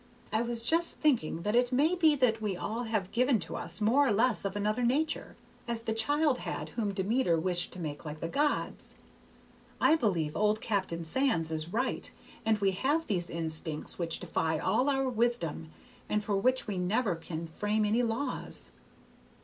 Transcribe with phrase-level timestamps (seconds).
[0.33, 3.79] I was just thinking that it may be that we all have given to us
[3.79, 5.35] more or less of another nature,
[5.67, 8.95] as the child had whom Demeter wished to make like the gods.
[9.79, 12.09] I believe old Captain Sands is right,
[12.43, 15.69] and we have these instincts which defy all our wisdom
[16.09, 18.71] and for which we never can frame any laws.